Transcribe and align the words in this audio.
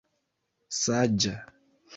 saĝa 0.79 1.35